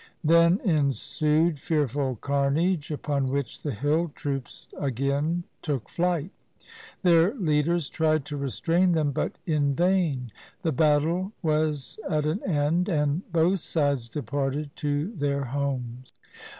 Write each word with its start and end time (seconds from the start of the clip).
Then 0.23 0.59
ensued 0.61 1.59
fearful 1.59 2.15
carnage, 2.15 2.89
upon 2.89 3.27
which 3.27 3.61
the 3.61 3.69
hill 3.71 4.11
troops 4.15 4.67
again 4.79 5.43
took 5.61 5.85
to 5.85 5.93
flight. 5.93 6.31
Their 7.03 7.35
leaders 7.35 7.87
tried 7.87 8.25
to 8.25 8.35
restrain 8.35 8.93
them, 8.93 9.11
but 9.11 9.37
in 9.45 9.75
vain. 9.75 10.31
The 10.63 10.71
battle 10.71 11.33
was 11.43 11.99
at 12.09 12.25
an 12.25 12.41
end, 12.43 12.89
and 12.89 13.31
both 13.31 13.59
sides 13.59 14.09
departed 14.09 14.75
to 14.77 15.11
their 15.17 15.43
homes. 15.45 16.11